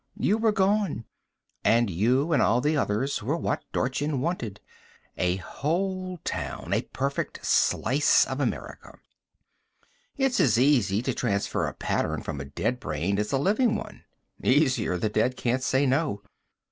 [0.17, 1.05] You were gone.
[1.63, 4.59] And you and all the others were what Dorchin wanted
[5.15, 8.97] a whole town, a perfect slice of America.
[10.17, 14.03] It's as easy to transfer a pattern from a dead brain as a living one.
[14.43, 16.23] Easier the dead can't say no.